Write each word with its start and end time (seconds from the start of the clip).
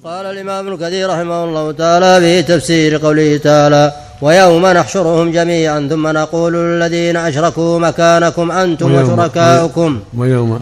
قال 0.00 0.26
الإمام 0.26 0.66
ابن 0.66 0.76
كثير 0.76 1.10
رحمه 1.10 1.44
الله 1.44 1.72
تعالى 1.72 2.20
في 2.20 2.42
تفسير 2.42 2.96
قوله 2.96 3.36
تعالى 3.36 3.92
ويوم 4.22 4.66
نحشرهم 4.66 5.32
جميعا 5.32 5.88
ثم 5.90 6.08
نقول 6.08 6.52
للذين 6.52 7.16
أشركوا 7.16 7.78
مكانكم 7.78 8.52
أنتم 8.52 8.94
وشركاؤكم. 8.94 10.00
ويوم 10.18 10.60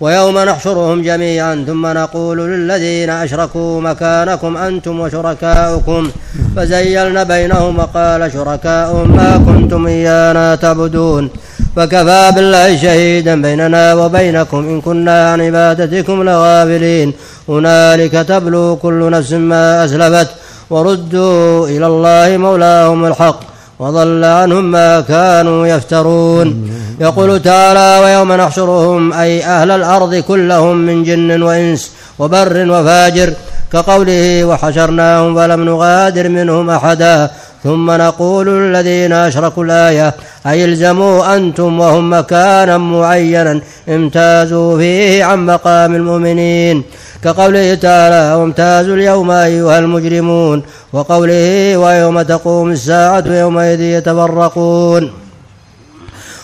ويوم 0.00 0.38
نحشرهم 0.38 1.02
جميعا 1.02 1.64
ثم 1.66 1.86
نقول 1.86 2.38
للذين 2.38 3.10
أشركوا 3.10 3.80
مكانكم 3.80 4.56
أنتم 4.56 5.00
وشركاؤكم. 5.00 6.10
فزيلنا 6.56 7.22
بينهم 7.22 7.78
وقال 7.78 8.32
شركاؤهم 8.32 9.16
ما 9.16 9.30
كنتم 9.46 9.86
إيانا 9.86 10.54
تعبدون. 10.54 11.30
فكفى 11.76 12.32
بالله 12.34 12.76
شهيدا 12.76 13.42
بيننا 13.42 13.94
وبينكم 13.94 14.58
إن 14.58 14.80
كنا 14.80 15.32
عن 15.32 15.40
عبادتكم 15.40 16.22
لغافلين. 16.22 17.12
هنالك 17.48 18.12
تبلو 18.12 18.76
كل 18.76 19.10
نفس 19.10 19.32
ما 19.32 19.84
أسلفت 19.84 20.28
وردوا 20.70 21.68
إلى 21.68 21.86
الله 21.86 22.36
مولاهم 22.36 23.04
الحق 23.04 23.40
وضل 23.78 24.24
عنهم 24.24 24.64
ما 24.70 25.00
كانوا 25.00 25.66
يفترون. 25.66 26.70
يقول 27.00 27.42
تعالى 27.42 28.04
ويوم 28.04 28.32
نحشرهم 28.32 29.12
أي 29.12 29.44
أهل 29.44 29.70
الأرض 29.70 30.14
كلهم 30.14 30.76
من 30.76 31.04
جن 31.04 31.42
وإنس 31.42 31.90
وبر 32.18 32.56
وفاجر. 32.70 33.32
كقوله 33.72 34.44
وحشرناهم 34.44 35.36
فلم 35.36 35.64
نغادر 35.64 36.28
منهم 36.28 36.70
أحدا. 36.70 37.30
ثم 37.64 37.90
نقول 37.90 38.46
للذين 38.46 39.12
أشركوا 39.12 39.64
الآية 39.64 40.14
أي 40.46 40.64
الزموا 40.64 41.36
أنتم 41.36 41.80
وهم 41.80 42.12
مكانا 42.12 42.78
معينا 42.78 43.60
امتازوا 43.88 44.78
فيه 44.78 45.24
عن 45.24 45.46
مقام 45.46 45.94
المؤمنين. 45.94 46.84
كقوله 47.24 47.74
تعالى 47.74 48.34
وامتازوا 48.34 48.94
اليوم 48.94 49.30
أيها 49.30 49.78
المجرمون. 49.78 50.62
وقوله 50.92 51.76
ويوم 51.76 52.22
تقوم 52.22 52.70
الساعة 52.70 53.24
يومئذ 53.26 53.80
يتفرقون. 53.80 55.12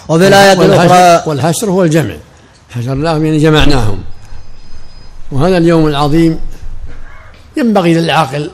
وفي 0.08 0.28
الآية 0.28 0.52
الأخرى 0.52 1.22
والحشر 1.26 1.70
هو 1.70 1.84
الجمع. 1.84 2.14
حشرناهم 2.70 3.24
يعني 3.24 3.38
جمعناهم. 3.38 3.98
وهذا 5.32 5.56
اليوم 5.58 5.86
العظيم 5.86 6.38
ينبغي 7.56 7.94
للعاقل 7.94 8.50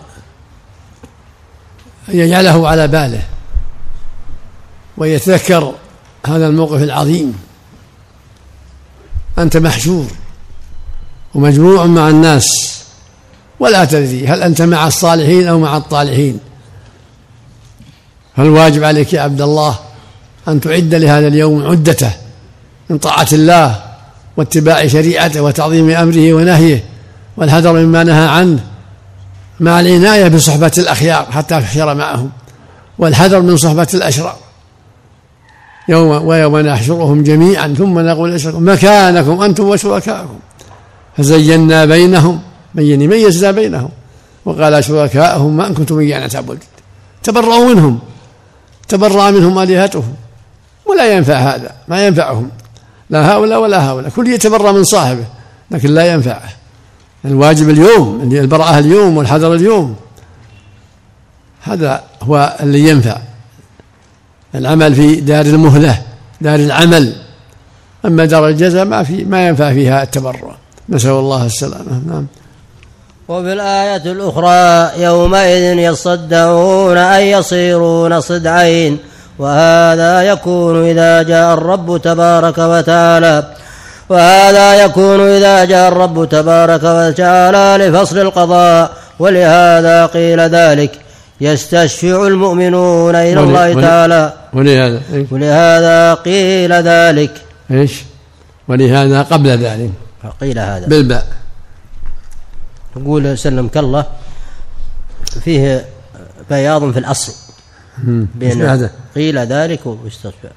أن 2.08 2.18
يجعله 2.18 2.68
على 2.68 2.88
باله 2.88 3.22
ويتذكر 4.96 5.74
هذا 6.26 6.46
الموقف 6.46 6.82
العظيم. 6.82 7.34
أنت 9.38 9.56
محشور 9.56 10.06
ومجموع 11.34 11.86
مع 11.86 12.08
الناس 12.08 12.80
ولا 13.60 13.84
تدري 13.84 14.26
هل 14.26 14.42
أنت 14.42 14.62
مع 14.62 14.86
الصالحين 14.86 15.48
أو 15.48 15.58
مع 15.58 15.76
الطالحين. 15.76 16.40
فالواجب 18.36 18.84
عليك 18.84 19.12
يا 19.12 19.20
عبد 19.20 19.40
الله 19.40 19.78
أن 20.48 20.60
تعد 20.60 20.94
لهذا 20.94 21.28
اليوم 21.28 21.66
عدته 21.66 22.10
من 22.90 22.98
طاعة 22.98 23.28
الله 23.32 23.82
واتباع 24.36 24.86
شريعته 24.86 25.40
وتعظيم 25.40 25.90
أمره 25.90 26.32
ونهيه 26.32 26.84
والحذر 27.36 27.72
مما 27.72 28.04
نهى 28.04 28.28
عنه؟ 28.28 28.64
مع 29.60 29.80
العناية 29.80 30.28
بصحبة 30.28 30.72
الأخيار 30.78 31.26
حتى 31.30 31.60
تحشر 31.60 31.94
معهم 31.94 32.30
والحذر 32.98 33.40
من 33.40 33.56
صحبة 33.56 33.88
الأشرار. 33.94 34.36
يوم 35.88 36.26
ويوم 36.26 36.58
نحشرهم 36.58 37.22
جميعا 37.22 37.74
ثم 37.78 37.98
نقول 37.98 38.34
أشركم 38.34 38.68
مكانكم 38.68 39.42
أنتم 39.42 39.68
وشركاءكم. 39.68 40.38
فزينا 41.16 41.84
بينهم 41.84 42.40
بين 42.74 43.08
ميزنا 43.08 43.50
بينهم. 43.50 43.90
وقال 44.44 44.84
شركاءهم 44.84 45.56
ما 45.56 45.68
كنتم 45.68 45.98
إيانا 45.98 46.28
تعبدون 46.28 46.58
تبرأوا 47.22 47.74
منهم 47.74 47.98
تبرأ 48.88 49.30
منهم 49.30 49.58
آلهتهم. 49.58 50.14
ولا 50.86 51.12
ينفع 51.12 51.34
هذا 51.34 51.70
ما 51.88 52.06
ينفعهم. 52.06 52.50
لا 53.10 53.32
هؤلاء 53.32 53.60
ولا 53.60 53.90
هؤلاء. 53.90 54.10
كل 54.10 54.28
يتبرأ 54.28 54.72
من 54.72 54.84
صاحبه 54.84 55.24
لكن 55.70 55.88
لا 55.88 56.12
ينفعه. 56.12 56.63
الواجب 57.24 57.70
اليوم 57.70 58.20
اللي 58.22 58.40
البراءة 58.40 58.78
اليوم 58.78 59.16
والحذر 59.16 59.54
اليوم. 59.54 59.96
هذا 61.62 62.02
هو 62.22 62.56
اللي 62.60 62.88
ينفع. 62.88 63.16
العمل 64.54 64.94
في 64.94 65.20
دار 65.20 65.46
المهلة 65.46 66.02
دار 66.40 66.54
العمل. 66.54 67.16
أما 68.04 68.24
دار 68.24 68.48
الجزاء 68.48 68.84
ما 68.84 69.02
في 69.02 69.24
ما 69.24 69.48
ينفع 69.48 69.72
فيها 69.72 70.02
التبرع. 70.02 70.56
نسأل 70.88 71.10
الله 71.10 71.46
السلامة. 71.46 72.02
نعم. 72.06 72.26
وفي 73.28 73.52
الآية 73.52 74.12
الأخرى 74.12 74.90
يومئذ 75.02 75.78
يصدعون 75.78 76.96
أي 76.96 77.30
يصيرون 77.30 78.20
صدعين. 78.20 78.98
وهذا 79.38 80.22
يكون 80.22 80.84
إذا 80.88 81.22
جاء 81.22 81.54
الرب 81.54 82.00
تبارك 82.02 82.58
وتعالى 82.58 83.54
وهذا 84.08 84.84
يكون 84.84 85.20
إذا 85.20 85.64
جاء 85.64 85.88
الرب 85.88 86.28
تبارك 86.28 86.82
وتعالى 86.84 87.84
لفصل 87.84 88.18
القضاء 88.18 88.96
ولهذا 89.18 90.06
قيل 90.06 90.40
ذلك 90.40 91.00
يستشفع 91.40 92.26
المؤمنون 92.26 93.14
إلى 93.14 93.40
الله 93.40 93.80
تعالى. 93.80 94.32
ولهذا؟ 94.52 95.02
ولهذا 95.30 96.14
قيل 96.14 96.72
ذلك. 96.72 97.42
إيش؟ 97.70 98.02
ولهذا 98.68 99.22
قبل 99.22 99.48
ذلك. 99.48 99.90
قيل 100.40 100.58
هذا. 100.58 100.86
بالباء. 100.86 101.26
يقول 102.96 103.38
سلمك 103.38 103.76
الله 103.76 104.04
فيه 105.44 105.84
بياض 106.50 106.92
في 106.92 106.98
الأصل. 106.98 107.32
بين 108.34 108.62
هذا 108.62 108.90
قيل 109.14 109.38
ذلك 109.38 109.80
واستشفع. 109.86 110.48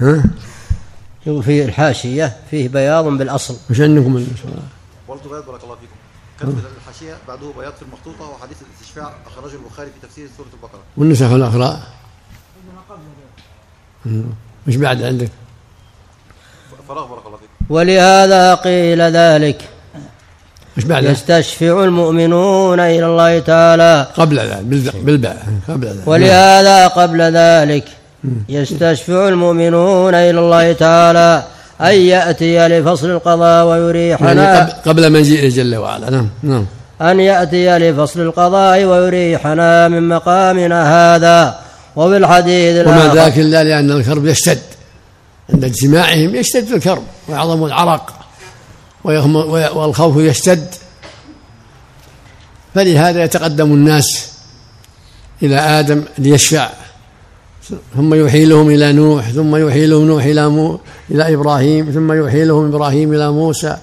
ها؟ 0.00 0.22
في 1.24 1.64
الحاشية 1.64 2.36
فيه 2.50 2.68
بياض 2.68 3.04
بالأصل. 3.04 3.56
وش 3.70 3.80
عندكم 3.80 4.14
من 4.14 4.26
قلت 5.08 5.26
بياض 5.28 5.46
بارك 5.46 5.64
الله 5.64 5.74
فيكم. 5.74 5.96
كتب 6.40 6.58
الحاشية 6.78 7.14
بعده 7.28 7.52
بياض 7.58 7.72
في 7.72 7.82
المخطوطة 7.82 8.30
وحديث 8.30 8.56
الاستشفاع 8.62 9.12
أخرجه 9.26 9.54
البخاري 9.54 9.90
في 9.90 10.06
تفسير 10.06 10.28
سورة 10.36 10.46
البقرة. 10.54 10.80
والنسخ 10.96 11.26
الأخرى 11.26 11.82
مم. 14.06 14.24
وش 14.68 14.76
بعد 14.76 15.02
عندك؟ 15.02 15.30
فراغ 16.88 17.06
بارك 17.06 17.26
الله 17.26 17.36
فيكم. 17.36 17.74
ولهذا 17.74 18.54
قيل 18.54 19.00
ذلك. 19.00 19.68
وش 20.76 20.84
بعد 20.84 21.04
يستشفع 21.04 21.84
المؤمنون 21.84 22.80
إلى 22.80 23.06
الله 23.06 23.38
تعالى. 23.38 24.06
قبل 24.16 24.38
ذلك 24.38 24.96
بالباء 24.96 25.46
قبل 25.68 25.86
ذلك. 25.86 26.08
ولهذا 26.08 26.88
قبل 26.88 27.20
ذلك 27.20 27.88
يستشفع 28.48 29.28
المؤمنون 29.28 30.14
إلى 30.14 30.40
الله 30.40 30.72
تعالى 30.72 31.44
أن 31.80 31.94
يأتي 31.94 32.68
لفصل 32.68 33.10
القضاء 33.10 33.66
يعني 33.66 33.82
ويريحنا 33.82 34.60
قبل, 34.60 34.72
قبل 34.90 35.12
مجيئه 35.12 35.48
جل 35.48 35.76
وعلا. 35.76 36.10
نعم 36.10 36.28
نعم. 36.42 36.66
أن 37.00 37.20
يأتي 37.20 37.78
لفصل 37.78 38.20
القضاء 38.20 38.84
ويريحنا 38.84 39.88
من 39.88 40.08
مقامنا 40.08 41.14
هذا 41.14 41.58
وفي 41.96 42.16
الحديث 42.16 42.86
وما 42.86 42.96
الآخر 42.96 43.14
ذاك 43.14 43.38
إلا 43.38 43.64
لأن 43.64 43.90
الكرب 43.90 44.26
يشتد. 44.26 44.62
عند 45.52 45.64
اجتماعهم 45.64 46.34
يشتد 46.34 46.72
الكرب 46.72 47.02
ويعظم 47.28 47.64
العرق 47.64 48.12
والخوف 49.74 50.16
يشتد. 50.16 50.66
فلهذا 52.74 53.24
يتقدم 53.24 53.72
الناس 53.72 54.28
إلى 55.42 55.56
آدم 55.56 56.04
ليشفع. 56.18 56.68
ثم 57.96 58.14
يحيلهم 58.14 58.70
إلى 58.70 58.92
نوح 58.92 59.30
ثم 59.30 59.56
يحيلهم 59.56 60.06
نوح 60.06 60.24
إلى 60.24 60.48
مو 60.48 60.80
إلى 61.10 61.34
إبراهيم 61.34 61.90
ثم 61.90 62.26
يحيلهم 62.26 62.66
إبراهيم 62.66 63.12
إلى 63.14 63.32
موسى 63.32 63.76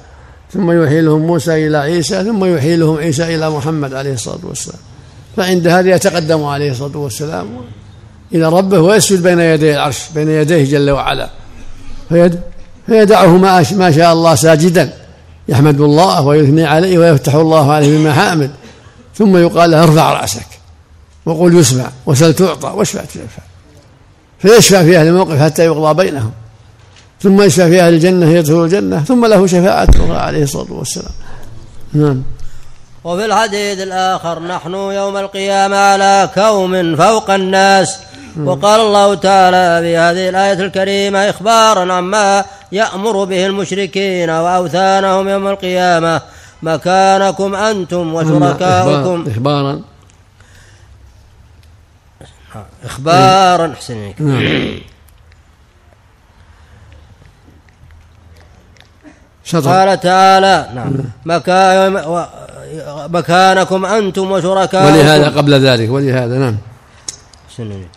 ثم 0.54 0.84
يحيلهم 0.84 1.22
موسى 1.22 1.68
إلى 1.68 1.78
عيسى 1.78 2.24
ثم 2.24 2.46
يحيلهم 2.46 2.98
عيسى 2.98 3.36
إلى 3.36 3.50
محمد 3.50 3.94
عليه 3.94 4.14
الصلاة 4.14 4.40
والسلام. 4.44 4.80
فعند 5.38 5.68
هذا 5.68 5.96
يتقدم 5.96 6.44
عليه 6.44 6.72
الصلاة 6.72 6.98
والسلام 6.98 7.48
إلى 8.34 8.50
ربه 8.50 8.80
ويسجد 8.80 9.24
بين 9.24 9.40
يدي 9.40 9.74
العرش 9.74 10.00
بين 10.16 10.30
يديه 10.30 10.64
جل 10.64 10.90
وعلا. 10.90 11.30
فيد 12.10 12.40
فيدعه 12.88 13.38
ما 13.38 13.66
ما 13.72 13.92
شاء 13.92 14.14
الله 14.14 14.36
ساجدا. 14.36 14.94
يحمد 15.48 15.82
الله 15.82 16.22
ويثني 16.22 16.66
عليه 16.66 16.98
ويفتح 16.98 17.36
الله 17.36 17.72
عليه 17.72 17.98
بمحامد 17.98 18.52
ثم 19.16 19.38
يقال 19.38 19.72
له 19.72 19.84
ارفع 19.84 20.14
رأسك. 20.14 20.48
وقل 21.26 21.58
يسمع 21.58 21.90
وسل 22.06 22.34
تعطى 22.34 22.68
واشفع 22.68 23.02
تشفع 23.02 23.49
فيشفع 24.40 24.84
في 24.84 24.98
أهل 24.98 25.08
الموقف 25.08 25.40
حتى 25.42 25.66
يقضى 25.66 26.04
بينهم. 26.04 26.32
ثم 27.22 27.42
يشفع 27.42 27.70
في 27.70 27.82
أهل 27.82 27.94
الجنة 27.94 28.30
يدخل 28.30 28.64
الجنة. 28.64 29.04
ثم 29.04 29.26
له 29.26 29.48
شفاعة 29.48 29.88
أخرى 29.90 30.18
عليه 30.18 30.44
الصلاة 30.44 30.74
والسلام. 30.74 31.12
نعم. 31.94 32.24
وفي 33.04 33.26
الحديث 33.26 33.80
الآخر 33.80 34.40
نحن 34.40 34.74
يوم 34.74 35.18
القيامة 35.18 35.78
على 35.78 36.30
كوم 36.36 36.96
فوق 36.96 37.32
الناس. 37.32 37.98
وقال 38.46 38.82
الله 38.82 39.16
تعالى 39.16 39.82
في 39.82 39.98
هذه 39.98 40.30
الآية 40.30 40.66
الكريمة 40.66 41.30
إخبارا 41.30 41.94
عما 41.94 42.46
يأمر 42.72 43.24
به 43.24 43.46
المشركين 43.46 44.30
وأوثانهم 44.30 45.30
يوم 45.30 45.48
القيامة 45.48 46.22
مكانكم 46.64 47.56
أنتم 47.56 48.14
وشركاؤكم. 48.14 49.26
إخبارا. 49.32 49.82
إخبارا 52.86 53.74
أحسن 53.74 54.14
نعم. 54.20 54.80
شطر 59.44 59.70
قال 59.70 60.00
تعالى 60.00 60.70
نعم. 60.76 60.94
مكا- 61.26 62.08
و- 62.08 62.26
مكانكم 63.10 63.86
أنتم 63.86 64.32
وشركاؤكم. 64.32 64.86
ولهذا 64.86 65.28
قبل 65.30 65.54
ذلك 65.68 65.90
ولهذا 65.90 66.38
نعم. 66.38 66.58
سنين. 67.58 67.88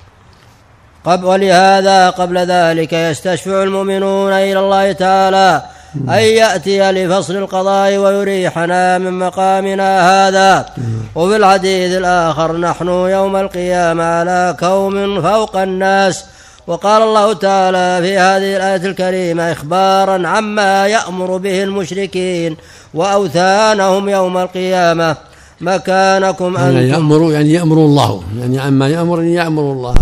قبل 1.05 1.25
ولهذا 1.25 2.11
قبل 2.11 2.39
ذلك 2.39 2.93
يستشفع 2.93 3.63
المؤمنون 3.63 4.33
إلى 4.33 4.59
الله 4.59 4.93
تعالى. 4.93 5.63
أن 6.09 6.19
يأتي 6.19 6.91
لفصل 6.93 7.37
القضاء 7.37 7.97
ويريحنا 7.97 8.99
من 8.99 9.19
مقامنا 9.19 9.91
هذا. 10.11 10.67
وفي 11.15 11.37
الحديث 11.37 11.97
الآخر 11.97 12.57
نحن 12.57 12.89
يوم 12.89 13.37
القيامة 13.37 14.05
على 14.05 14.57
كوم 14.61 15.23
فوق 15.23 15.57
الناس. 15.57 16.25
وقال 16.67 17.03
الله 17.03 17.33
تعالى 17.33 18.03
في 18.03 18.19
هذه 18.19 18.57
الآية 18.57 18.91
الكريمة 18.91 19.53
إخبارا 19.53 20.29
عما 20.29 20.87
يأمر 20.87 21.37
به 21.37 21.63
المشركين 21.63 22.57
وأوثانهم 22.95 24.09
يوم 24.09 24.39
القيامة. 24.39 25.17
مكانكم 25.61 26.55
يعني 26.57 26.81
أنتم. 26.81 26.95
يأمر 26.95 27.33
يعني 27.33 27.53
يأمر 27.53 27.77
الله. 27.77 28.23
يعني 28.41 28.61
عما 28.61 28.89
يأمر 28.89 29.19
أن 29.19 29.29
يأمر 29.29 29.63
الله. 29.63 29.95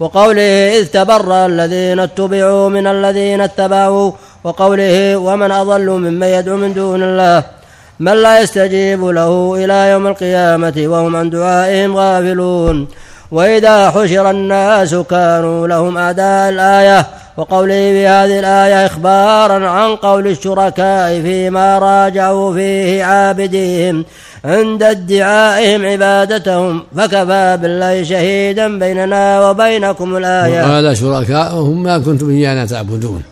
وقوله 0.00 0.78
إذ 0.78 0.86
تبرأ 0.86 1.46
الذين 1.46 2.00
اتبعوا 2.00 2.68
من 2.68 2.86
الذين 2.86 3.40
اتبعوا 3.40 4.12
وقوله 4.44 5.16
ومن 5.16 5.50
أضل 5.50 5.90
ممن 5.90 6.26
يدعو 6.26 6.56
من 6.56 6.74
دون 6.74 7.02
الله 7.02 7.42
من 8.00 8.22
لا 8.22 8.40
يستجيب 8.40 9.04
له 9.04 9.64
إلى 9.64 9.90
يوم 9.90 10.06
القيامة 10.06 10.76
وهم 10.86 11.16
عن 11.16 11.30
دعائهم 11.30 11.96
غافلون. 11.96 12.88
وإذا 13.32 13.90
حشر 13.90 14.30
الناس 14.30 14.94
كانوا 14.94 15.68
لهم 15.68 15.98
أعداء 15.98 16.50
الآية 16.50 17.06
وقوله 17.36 17.74
في 17.74 18.06
هذه 18.06 18.38
الآية 18.38 18.86
إخبارا 18.86 19.68
عن 19.68 19.96
قول 19.96 20.26
الشركاء 20.26 21.20
فيما 21.22 21.78
راجعوا 21.78 22.54
فيه 22.54 23.04
عابديهم 23.04 24.04
عند 24.44 24.82
ادعائهم 24.82 25.86
عبادتهم 25.86 26.82
فكفى 26.96 27.58
بالله 27.62 28.02
شهيدا 28.02 28.78
بيننا 28.78 29.50
وبينكم 29.50 30.16
الآية. 30.16 30.62
وقال 30.62 30.96
شركاؤهم 30.96 31.82
ما 31.82 31.98
كنتم 31.98 32.30
إيانا 32.30 32.66
تعبدون. 32.66 33.22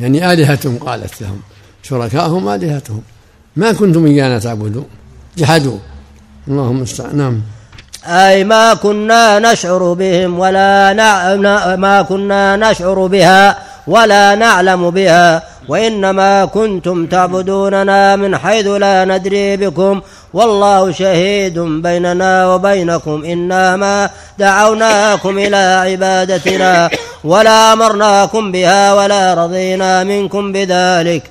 يعني 0.00 0.32
آلهتهم 0.32 0.78
قالت 0.78 1.22
لهم 1.22 1.40
شركاؤهم 1.82 2.48
آلهتهم. 2.48 3.02
ما 3.56 3.72
كنتم 3.72 4.06
إيانا 4.06 4.38
تعبدون. 4.38 4.86
جحدوا. 5.38 5.78
اللهم 6.48 6.76
المستعان 6.76 7.16
نعم. 7.16 7.40
أي 8.06 8.44
ما 8.44 8.74
كنا 8.74 9.38
نشعر 9.38 9.92
بهم 9.92 10.38
ولا 10.38 10.92
نع... 10.92 11.36
ما 11.76 12.02
كنا 12.02 12.56
نشعر 12.56 13.06
بها 13.06 13.58
ولا 13.86 14.34
نعلم 14.34 14.90
بها 14.90 15.42
وإنما 15.68 16.44
كنتم 16.44 17.06
تعبدوننا 17.06 18.16
من 18.16 18.36
حيث 18.36 18.66
لا 18.66 19.04
ندري 19.04 19.56
بكم. 19.56 20.00
والله 20.34 20.92
شهيد 20.92 21.58
بيننا 21.58 22.54
وبينكم. 22.54 23.24
إنما 23.24 24.10
دعوناكم 24.38 25.38
إلى 25.38 25.56
عبادتنا. 25.56 26.90
ولا 27.24 27.72
أمرناكم 27.72 28.52
بها 28.52 28.94
ولا 28.94 29.34
رضينا 29.34 30.04
منكم 30.04 30.52
بذلك. 30.52 31.22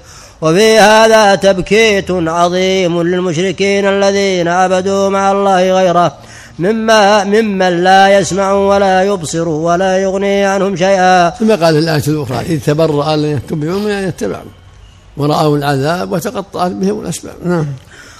وفي 0.42 0.80
هذا 0.80 1.36
تبكيت 1.36 2.12
عظيم 2.12 3.01
للمشركين 3.01 3.86
الذين 3.86 4.48
عبدوا 4.48 5.10
مع 5.10 5.31
الله 5.31 5.72
غيره. 5.72 6.13
مما 6.60 7.24
ممن 7.24 7.84
لا 7.84 8.19
يسمع 8.19 8.51
ولا 8.51 9.04
يبصر 9.04 9.48
ولا 9.50 9.98
يغني 9.98 10.45
عنهم 10.45 10.75
شيئا. 10.75 11.30
ثم 11.30 11.51
قال 11.51 11.78
الآية 11.78 12.04
الأخرى 12.07 12.39
إذ 12.39 12.60
تبرأ 12.60 13.13
الذين 13.13 13.38
يتبعون 13.38 13.84
من 13.84 13.92
أن 13.92 14.07
يتبعوا. 14.07 14.62
ورأوا 15.18 15.57
العذاب 15.57 16.12
وتقطعت 16.12 16.71
بهم 16.71 17.01
الأسباب. 17.01 17.36
نعم. 17.45 17.65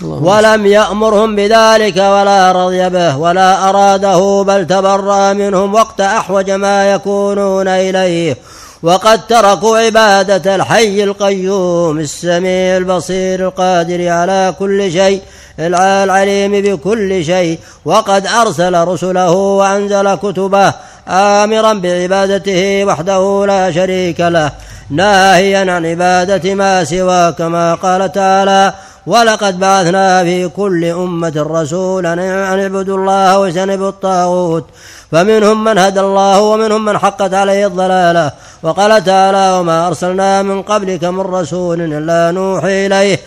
ولم 0.02 0.66
يأمرهم 0.66 1.36
بذلك 1.36 1.98
ولا 1.98 2.52
رضي 2.52 2.90
به 2.90 3.18
ولا 3.18 3.70
أراده 3.70 4.44
بل 4.48 4.68
تبرأ 4.68 5.34
منهم 5.34 5.74
وقت 5.74 6.02
أحوج 6.02 6.52
ما 6.52 6.92
يكونون 6.92 7.68
إليه. 7.68 8.38
وقد 8.84 9.28
تركوا 9.28 9.78
عبادة 9.78 10.56
الحي 10.56 11.04
القيوم 11.04 12.00
السميع 12.00 12.78
البصير 12.78 13.48
القادر 13.48 14.10
على 14.10 14.56
كل 14.60 14.92
شيء 14.92 15.22
العليم 15.60 16.52
بكل 16.52 17.26
شيء. 17.26 17.60
وقد 17.86 18.28
أرسل 18.28 18.88
رسله 18.88 19.32
وأنزل 19.32 20.16
كتبه 20.16 20.74
آمرا 21.08 21.74
بعبادته 21.74 22.86
وحده 22.86 23.46
لا 23.46 23.72
شريك 23.72 24.20
له. 24.20 24.52
ناهيا 24.96 25.72
عن 25.72 25.86
عبادة 25.86 26.56
ما 26.56 26.84
سواه 26.84 27.32
كما 27.32 27.76
قال 27.76 28.12
تعالى 28.12 28.74
ولقد 29.06 29.60
بعثنا 29.60 30.24
في 30.24 30.48
كل 30.48 30.86
أمة 30.86 31.34
رسولا 31.38 32.14
أن 32.14 32.20
اعبدوا 32.20 32.98
الله 32.98 33.40
واجتنبوا 33.40 33.90
الطاغوت. 33.90 34.66
فمنهم 35.12 35.64
من 35.64 35.78
هدى 35.78 36.00
الله 36.00 36.42
ومنهم 36.42 36.86
من 36.86 36.98
حقت 36.98 37.34
عليه 37.34 37.68
الضلالة. 37.68 38.32
وقال 38.64 39.04
تعالى 39.04 39.60
وما 39.60 39.88
أرسلنا 39.88 40.42
من 40.42 40.62
قبلك 40.62 41.04
من 41.04 41.22
رسول 41.22 41.82
إلا 41.82 42.32
نوحي 42.32 42.86
إليه. 42.86 43.20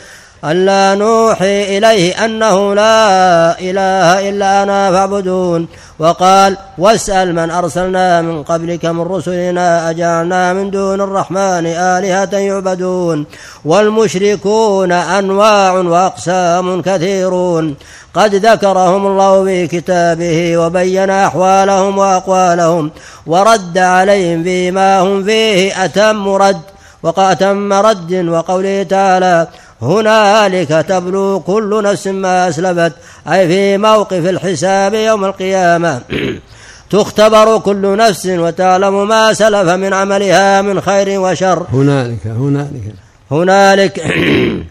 ألا 0.45 0.95
نوحي 0.95 1.79
إليه 1.79 2.25
أنه 2.25 2.75
لا 2.75 3.61
إله 3.61 4.29
إلا 4.29 4.63
أنا 4.63 4.91
فاعبدون. 4.91 5.69
وقال 5.99 6.57
واسأل 6.79 7.35
من 7.35 7.51
أرسلنا 7.51 8.23
من 8.23 8.43
قبلك 8.43 8.85
من 8.85 9.01
رسلنا 9.01 9.91
أجعلنا 9.91 10.53
من 10.53 10.71
دون 10.71 11.01
الرحمن 11.01 11.67
آلهة 11.67 12.37
يعبدون. 12.39 13.27
والمشركون 13.65 14.93
أنواع 14.93 15.73
وأقسام 15.73 16.83
كثيرون. 16.83 17.75
قد 18.15 18.35
ذكرهم 18.35 19.07
الله 19.07 19.45
في 19.45 19.67
كتابه 19.67 20.57
وبين 20.57 21.11
أحوالهم 21.11 21.99
وأقوالهم 21.99 22.91
ورد 23.27 23.79
عليهم 23.79 24.43
فيما 24.43 25.01
هم 25.01 25.25
فيه 25.25 25.85
أتم 25.85 26.29
رد 26.29 26.61
وأتم 27.03 27.73
رد 27.73 28.13
وقوله 28.29 28.83
تعالى 28.83 29.47
هنالك 29.83 30.69
تبلو 30.69 31.41
كل 31.41 31.83
نفس 31.83 32.07
ما 32.07 32.49
أسلفت 32.49 32.93
أي 33.29 33.49
في 33.49 33.79
موقف 33.79 34.27
الحساب 34.27 34.95
يوم 34.95 35.25
القيامة. 35.25 36.01
تختبر 36.91 37.59
كل 37.59 37.97
نفس 37.97 38.27
وتعلم 38.27 39.09
ما 39.09 39.33
سلف 39.33 39.69
من 39.69 39.95
عملها 39.95 40.63
من 40.63 40.81
خير 40.81 41.21
وشر. 41.21 41.67
هنالك 41.73 42.27
هنالك. 42.27 42.95
هنالك. 43.31 43.99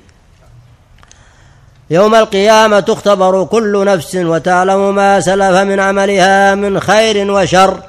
يوم 1.89 2.15
القيامة 2.15 2.79
تختبر 2.79 3.43
كل 3.43 3.85
نفس 3.85 4.15
وتعلم 4.15 4.95
ما 4.95 5.19
سلف 5.19 5.55
من 5.55 5.79
عملها 5.79 6.55
من 6.55 6.79
خير 6.79 7.31
وشر. 7.31 7.79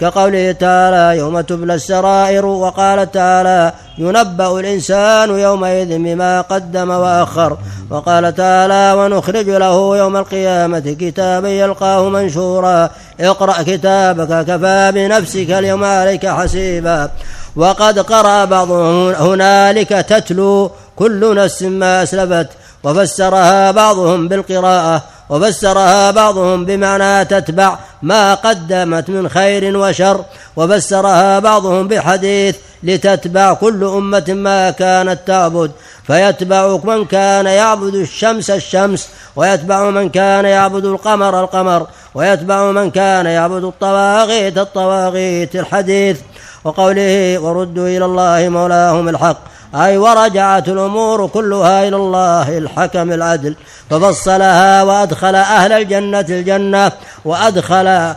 كقوله 0.00 0.52
تعالى 0.52 1.18
يوم 1.18 1.40
تبلى 1.40 1.74
السرائر 1.74 2.46
وقال 2.46 3.12
تعالى 3.12 3.72
ينبأ 3.98 4.60
الإنسان 4.60 5.30
يومئذ 5.30 5.98
بما 5.98 6.40
قدم 6.40 6.90
وأخر 6.90 7.58
وقال 7.90 8.34
تعالى 8.34 8.94
ونخرج 8.98 9.48
له 9.48 9.96
يوم 9.96 10.16
القيامة 10.16 10.96
كتابا 11.00 11.48
يلقاه 11.48 12.08
منشورا 12.08 12.90
اقرأ 13.20 13.62
كتابك 13.62 14.46
كفى 14.46 14.92
بنفسك 14.94 15.50
اليوم 15.50 15.84
عليك 15.84 16.26
حسيبا 16.26 17.10
وقد 17.56 17.98
قرأ 17.98 18.44
بعضهم 18.44 19.08
هنالك 19.08 19.88
تتلو 19.88 20.70
كل 20.96 21.34
نفس 21.34 21.62
ما 21.62 22.02
أسلفت 22.02 22.48
وفسرها 22.84 23.70
بعضهم 23.70 24.28
بالقراءة 24.28 25.02
وفسرها 25.30 26.10
بعضهم 26.10 26.64
بمعنى 26.64 27.24
تتبع 27.24 27.78
ما 28.02 28.34
قدمت 28.34 29.10
من 29.10 29.28
خير 29.28 29.76
وشر. 29.76 30.24
وفسرها 30.56 31.38
بعضهم 31.38 31.88
بحديث 31.88 32.56
لتتبع 32.82 33.52
كل 33.54 33.84
أمة 33.84 34.24
ما 34.28 34.70
كانت 34.70 35.18
تعبد. 35.26 35.70
فيتبع 36.06 36.78
من 36.84 37.04
كان 37.04 37.46
يعبد 37.46 37.94
الشمس 37.94 38.50
الشمس 38.50 39.08
ويتبع 39.36 39.90
من 39.90 40.08
كان 40.08 40.44
يعبد 40.44 40.84
القمر 40.84 41.40
القمر 41.40 41.86
ويتبع 42.14 42.70
من 42.70 42.90
كان 42.90 43.26
يعبد 43.26 43.64
الطواغيت 43.64 44.58
الطواغيت. 44.58 45.56
الحديث 45.56 46.18
وقوله 46.64 47.38
وردوا 47.38 47.88
إلى 47.88 48.04
الله 48.04 48.48
مولاهم 48.48 49.08
الحق 49.08 49.38
أي 49.74 49.98
ورجعت 49.98 50.68
الأمور 50.68 51.26
كلها 51.26 51.88
إلى 51.88 51.96
الله 51.96 52.58
الحكم 52.58 53.12
العدل 53.12 53.54
ففصلها 53.90 54.82
وأدخل 54.82 55.34
أهل 55.34 55.72
الجنة 55.72 56.26
الجنة 56.28 56.92
وأدخل 57.24 58.14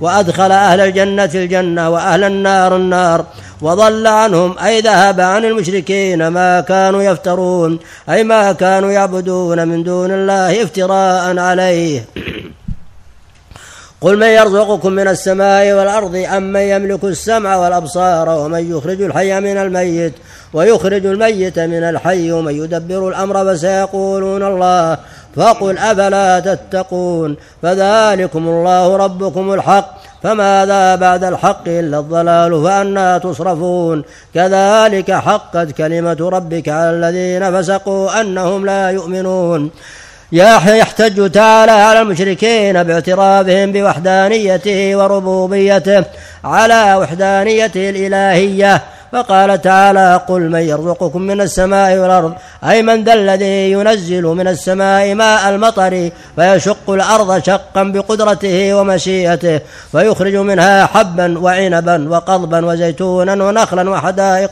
وأدخل 0.00 0.52
أهل 0.52 0.80
الجنة 0.80 1.30
الجنة 1.34 1.90
وأهل 1.90 2.24
النار 2.24 2.76
النار 2.76 3.24
وضل 3.62 4.06
عنهم 4.06 4.58
أي 4.58 4.80
ذهب 4.80 5.20
عن 5.20 5.44
المشركين 5.44 6.28
ما 6.28 6.60
كانوا 6.60 7.02
يفترون 7.02 7.78
أي 8.10 8.24
ما 8.24 8.52
كانوا 8.52 8.90
يعبدون 8.90 9.68
من 9.68 9.82
دون 9.82 10.10
الله 10.10 10.62
افتراء 10.62 11.38
عليه. 11.38 12.04
قل 14.04 14.18
من 14.18 14.26
يرزقكم 14.26 14.92
من 14.92 15.08
السماء 15.08 15.72
والأرض 15.72 16.26
أم 16.36 16.42
من 16.42 16.60
يملك 16.60 17.04
السمع 17.04 17.56
والأبصار 17.56 18.28
ومن 18.28 18.70
يخرج 18.76 19.02
الحي 19.02 19.40
من 19.40 19.56
الميت 19.56 20.12
ويخرج 20.52 21.06
الميت 21.06 21.58
من 21.58 21.82
الحي 21.82 22.32
ومن 22.32 22.54
يدبر 22.54 23.08
الأمر 23.08 23.44
فسيقولون 23.44 24.42
الله 24.42 24.98
فقل 25.36 25.78
أفلا 25.78 26.40
تتقون 26.40 27.36
فذلكم 27.62 28.48
الله 28.48 28.96
ربكم 28.96 29.52
الحق 29.52 29.94
فماذا 30.22 30.94
بعد 30.94 31.24
الحق 31.24 31.68
إلا 31.68 31.98
الضلال 31.98 32.62
فأنا 32.64 33.18
تصرفون 33.18 34.02
كذلك 34.34 35.12
حقت 35.12 35.70
كلمة 35.70 36.16
ربك 36.20 36.68
على 36.68 36.90
الذين 36.90 37.60
فسقوا 37.60 38.20
أنهم 38.20 38.66
لا 38.66 38.90
يؤمنون 38.90 39.70
يحتج 40.32 41.30
تعالى 41.30 41.72
على 41.72 42.00
المشركين 42.00 42.82
باعترافهم 42.82 43.72
بوحدانيته 43.72 44.96
وربوبيته 44.96 46.04
على 46.44 46.94
وحدانيته 46.94 47.90
الإلهية. 47.90 48.82
فقال 49.14 49.62
تعالى 49.62 50.20
قل 50.28 50.40
من 50.50 50.60
يرزقكم 50.60 51.22
من 51.22 51.40
السماء 51.40 51.98
والأرض 51.98 52.32
أي 52.64 52.82
من 52.82 53.04
ذا 53.04 53.14
الذي 53.14 53.70
ينزل 53.70 54.22
من 54.22 54.48
السماء 54.48 55.14
ماء 55.14 55.48
المطر 55.48 56.10
فيشق 56.36 56.90
الأرض 56.90 57.42
شقا 57.42 57.82
بقدرته 57.82 58.74
ومشيئته 58.74 59.60
فيخرج 59.92 60.36
منها 60.36 60.86
حبا 60.86 61.38
وعنبا 61.38 62.08
وقضبا 62.10 62.66
وزيتونا 62.66 63.44
ونخلا 63.44 63.90
وحدائق 63.90 64.50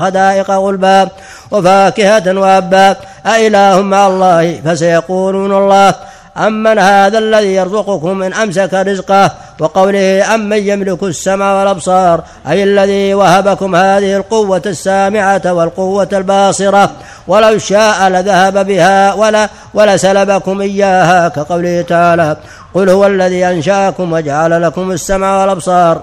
حدائق 0.00 0.50
غلبا 0.50 1.08
وفاكهة 1.50 2.38
وأبا 2.40 2.96
أإله 3.26 3.82
مع 3.82 4.06
الله 4.06 4.60
فسيقولون 4.64 5.52
الله 5.52 5.94
أمن 6.36 6.78
هذا 6.78 7.18
الذي 7.18 7.54
يرزقكم 7.54 8.22
إن 8.22 8.34
أمسك 8.34 8.74
رزقه 8.74 9.30
وقوله 9.60 10.34
أمن 10.34 10.56
يملك 10.56 11.02
السمع 11.02 11.58
والأبصار 11.58 12.22
أي 12.48 12.62
الذي 12.62 13.14
وهبكم 13.14 13.76
هذه 13.76 14.16
القوة 14.16 14.62
السامعة 14.66 15.42
والقوة 15.44 16.08
الباصرة 16.12 16.90
ولو 17.28 17.58
شاء 17.58 18.08
لذهب 18.08 18.66
بها 18.66 19.14
ولا 19.14 19.48
ولسلبكم 19.74 20.60
إياها 20.60 21.28
كقوله 21.28 21.82
تعالى 21.82 22.36
قل 22.74 22.88
هو 22.90 23.06
الذي 23.06 23.46
أنشأكم 23.46 24.12
وجعل 24.12 24.62
لكم 24.62 24.90
السمع 24.90 25.40
والأبصار 25.40 26.02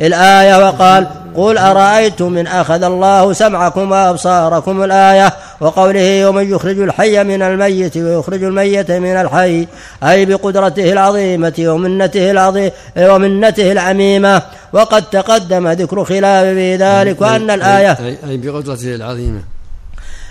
الآية 0.00 0.66
وقال 0.66 1.06
قل 1.36 1.58
أرأيتم 1.58 2.38
إن 2.38 2.46
أخذ 2.46 2.82
الله 2.82 3.32
سمعكم 3.32 3.90
وأبصاركم 3.92 4.84
الآية 4.84 5.32
وقوله 5.60 6.28
ومن 6.28 6.50
يخرج 6.50 6.78
الحي 6.80 7.24
من 7.24 7.42
الميت 7.42 7.96
ويخرج 7.96 8.42
الميت 8.42 8.90
من 8.90 9.16
الحي 9.16 9.66
أي 10.02 10.24
بقدرته 10.24 10.92
العظيمة 10.92 11.54
ومنته 11.58 12.30
العظيمة 12.30 12.72
ومنته 12.96 13.72
العميمة 13.72 14.42
وقد 14.72 15.02
تقدم 15.02 15.68
ذكر 15.68 16.04
خلاف 16.04 16.44
في 16.44 16.76
ذلك 16.76 17.20
وأن 17.20 17.50
الآية 17.50 17.92
أي, 18.00 18.18
أي 18.28 18.36
بقدرته 18.36 18.94
العظيمة. 18.94 19.40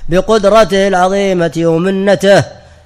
بقدرته 0.10 0.88
العظيمة 0.88 1.52
ومنته 1.58 2.44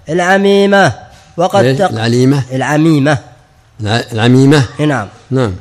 العميمة 0.09 0.93
وقد 1.37 1.77
تق... 1.77 1.89
العليمة. 1.89 2.43
العميمة. 2.51 3.17
العميمة. 4.11 4.63
نعم. 4.79 5.07
نعم. 5.31 5.53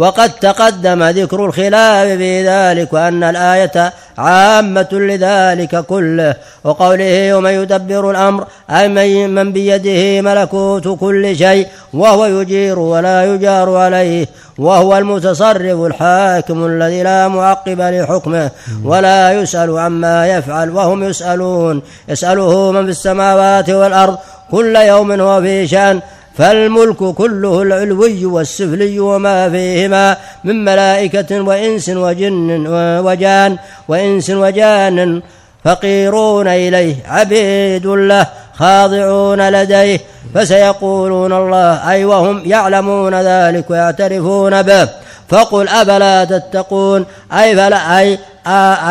وقد 0.00 0.30
تقدم 0.30 1.02
ذكر 1.02 1.44
الخلاف 1.44 2.08
في 2.08 2.48
ذلك 2.48 2.92
وأن 2.92 3.24
الآية 3.24 3.92
عامة 4.18 4.88
لذلك 4.92 5.86
كله 5.86 6.34
وقوله 6.64 7.36
ومن 7.36 7.50
يدبر 7.50 8.10
الأمر 8.10 8.44
أي 8.70 8.88
من 9.26 9.52
بيده 9.52 10.20
ملكوت 10.20 10.88
كل 11.00 11.36
شيء 11.36 11.66
وهو 11.92 12.24
يجير 12.24 12.78
ولا 12.78 13.34
يجار 13.34 13.76
عليه 13.76 14.26
وهو 14.58 14.98
المتصرف 14.98 15.80
الحاكم 15.80 16.66
الذي 16.66 17.02
لا 17.02 17.28
معقب 17.28 17.80
لحكمه 17.80 18.50
ولا 18.84 19.32
يسأل 19.32 19.78
عما 19.78 20.26
يفعل 20.26 20.70
وهم 20.70 21.04
يسألون 21.04 21.82
يسأله 22.08 22.72
من 22.72 22.84
في 22.84 22.90
السماوات 22.90 23.70
والأرض 23.70 24.18
كل 24.50 24.76
يوم 24.76 25.20
هو 25.20 25.40
في 25.40 25.68
شأن 25.68 26.00
فالملك 26.36 27.14
كله 27.14 27.62
العلوي 27.62 28.24
والسفلي 28.26 29.00
وما 29.00 29.50
فيهما 29.50 30.16
من 30.44 30.64
ملائكة 30.64 31.40
وإنس 31.40 31.88
وجن 31.88 32.66
وجان 33.04 33.56
وإنس 33.88 34.30
وجان 34.30 35.22
فقيرون 35.64 36.48
إليه 36.48 36.94
عبيد 37.06 37.86
له 37.86 38.26
خاضعون 38.54 39.48
لديه 39.48 40.00
فسيقولون 40.34 41.32
الله 41.32 41.90
أي 41.90 42.04
وهم 42.04 42.42
يعلمون 42.44 43.14
ذلك 43.14 43.70
ويعترفون 43.70 44.62
به. 44.62 44.88
فقل 45.28 45.68
أفلا 45.68 46.24
تتقون؟ 46.24 47.06
أي 47.32 47.56
فلا 47.56 47.98
أي 47.98 48.18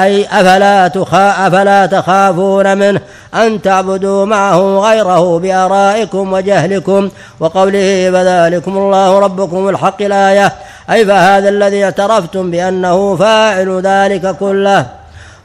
أي 0.03 0.25
أفلا, 0.25 0.87
أفلا 1.47 1.85
تخافون 1.85 2.77
منه؟ 2.77 3.01
أن 3.33 3.61
تعبدوا 3.61 4.25
معه 4.25 4.79
غيره 4.79 5.39
بآرائكم 5.39 6.33
وجهلكم 6.33 7.09
وقوله 7.39 8.11
فذلكم 8.11 8.77
الله 8.77 9.19
ربكم 9.19 9.69
الحق 9.69 10.01
الآية. 10.01 10.53
أي 10.89 11.05
فهذا 11.05 11.49
الذي 11.49 11.83
اعترفتم 11.83 12.51
بأنه 12.51 13.15
فاعل 13.15 13.81
ذلك 13.81 14.35
كله. 14.37 14.85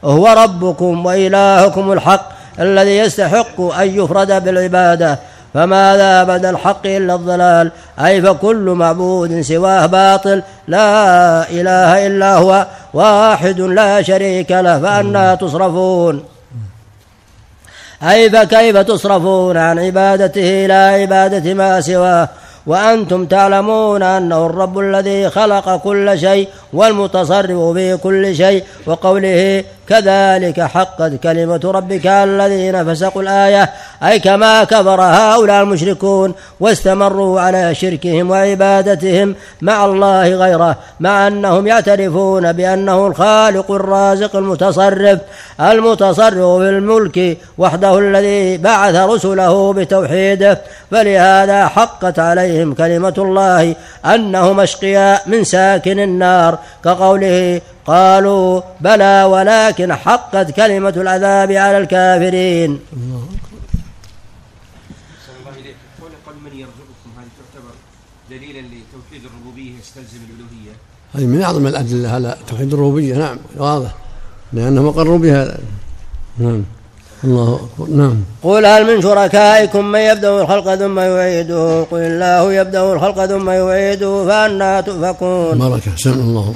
هو 0.03 0.27
ربكم 0.27 1.05
وإلهكم 1.05 1.91
الحق 1.91 2.29
الذي 2.59 2.97
يستحق 2.97 3.61
أن 3.61 3.87
يفرد 3.87 4.43
بالعبادة. 4.43 5.19
فماذا 5.53 6.23
بعد 6.23 6.45
الحق 6.45 6.85
إلا 6.85 7.15
الضلال؟ 7.15 7.71
أي 7.99 8.21
فكل 8.21 8.69
معبود 8.69 9.41
سواه 9.41 9.85
باطل 9.85 10.43
لا 10.67 11.49
إله 11.49 12.07
إلا 12.07 12.35
هو 12.35 12.65
واحد 12.93 13.59
لا 13.59 14.01
شريك 14.01 14.51
له 14.51 14.79
فأنا 14.79 15.35
تصرفون. 15.35 16.34
أي 18.03 18.29
فكيف 18.29 18.77
تصرفون 18.77 19.57
عن 19.57 19.79
عبادته 19.79 20.65
إلى 20.65 20.73
عبادة 20.73 21.53
ما 21.53 21.81
سواه؟ 21.81 22.29
وأنتم 22.67 23.25
تعلمون 23.25 24.03
أنه 24.03 24.45
الرب 24.45 24.79
الذي 24.79 25.29
خلق 25.29 25.75
كل 25.75 26.19
شيء 26.19 26.47
والمتصرف 26.73 27.73
في 27.73 27.97
كل 27.97 28.35
شيء 28.35 28.63
وقوله 28.85 29.63
كذلك 29.89 30.61
حقت 30.61 31.13
كلمة 31.23 31.61
ربك 31.63 32.07
الذين 32.07 32.93
فسقوا 32.93 33.21
الآية 33.21 33.69
أي 34.03 34.19
كما 34.19 34.63
كفر 34.63 35.01
هؤلاء 35.01 35.63
المشركون 35.63 36.33
واستمروا 36.59 37.41
على 37.41 37.75
شركهم 37.75 38.31
وعبادتهم 38.31 39.35
مع 39.61 39.85
الله 39.85 40.35
غيره 40.35 40.77
مع 40.99 41.27
أنهم 41.27 41.67
يعترفون 41.67 42.51
بأنه 42.51 43.07
الخالق 43.07 43.71
الرازق 43.71 44.35
المتصرف 44.35 45.19
المتصرف 45.61 46.61
في 46.61 46.69
الملك 46.69 47.37
وحده 47.57 47.99
الذي 47.99 48.57
بعث 48.57 48.95
رسله 48.95 49.73
بتوحيده 49.73 50.61
فلهذا 50.91 51.67
حقت 51.67 52.19
عليهم 52.19 52.73
كلمة 52.73 53.13
الله 53.17 53.75
أنهم 54.05 54.59
أشقياء 54.59 55.23
من 55.27 55.43
ساكن 55.43 55.99
النار 55.99 56.59
كقوله 56.83 57.61
قالوا 57.85 58.61
بلى 58.81 59.23
ولكن 59.23 59.93
حقت 59.93 60.51
كلمة 60.51 60.93
العذاب 60.97 61.51
على 61.51 61.77
الكافرين 61.77 62.79
قول 66.01 66.35
من 66.43 66.59
يرزقكم 66.59 67.09
هذه 67.17 67.29
تعتبر 67.39 67.73
دليلا 68.29 68.59
لتوحيد 68.59 69.25
الربوبية 69.25 69.74
يستلزم 69.85 70.23
الألوهية؟ 70.29 70.73
هذه 71.15 71.25
من 71.25 71.41
أعظم 71.41 71.67
الأدلة 71.67 72.09
على 72.09 72.35
توحيد 72.47 72.73
الربوبية 72.73 73.15
نعم 73.15 73.37
واضح 73.57 73.95
لأنهم 74.53 74.87
أقروا 74.87 75.17
بها. 75.17 75.57
نعم 76.37 76.63
الله 77.23 77.55
أكبر 77.55 77.89
نعم. 77.89 78.17
قل 78.43 78.65
هل 78.65 78.95
من 78.95 79.01
شركائكم 79.01 79.85
من 79.85 79.99
يبدأ 79.99 80.41
الخلق 80.41 80.75
ثم 80.75 80.99
يعيده؟ 80.99 81.83
قل 81.83 81.97
الله 81.97 82.53
يبدأ 82.53 82.93
الخلق 82.93 83.25
ثم 83.25 83.49
يعيده 83.49 84.25
فأنا 84.25 84.81
تؤفكون. 84.81 85.57
بركة 85.57 85.91
سمع 85.95 86.13
اللهم 86.13 86.53